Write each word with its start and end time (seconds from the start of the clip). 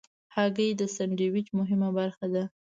هګۍ 0.35 0.69
د 0.79 0.81
سندویچ 0.95 1.47
مهمه 1.59 1.89
برخه 1.97 2.25
ده. 2.33 2.43